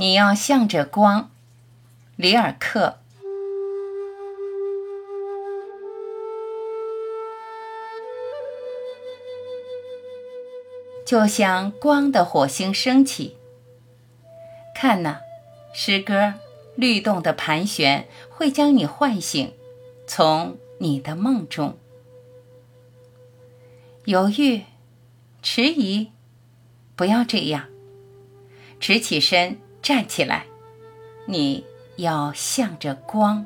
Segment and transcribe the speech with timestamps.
[0.00, 1.30] 你要向着光，
[2.16, 3.00] 里尔克。
[11.04, 13.36] 就像光的火星升起。
[14.74, 15.20] 看呐，
[15.74, 16.32] 诗歌
[16.74, 19.52] 律动的盘旋会将你唤醒，
[20.06, 21.76] 从你的梦中。
[24.06, 24.62] 犹豫，
[25.42, 26.10] 迟疑，
[26.96, 27.68] 不要这样。
[28.80, 30.46] 直起身，站起来，
[31.26, 31.64] 你
[31.96, 33.44] 要向着光。